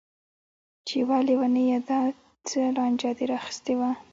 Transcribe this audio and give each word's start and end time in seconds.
چې 0.87 0.97
وه 1.07 1.17
ليونيه 1.27 1.77
دا 1.89 1.99
څه 2.47 2.59
لانجه 2.75 3.09
دې 3.17 3.25
راخيستې 3.33 3.73
ده. 3.79 3.89